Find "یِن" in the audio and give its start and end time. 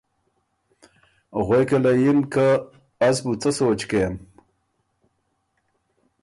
2.01-2.19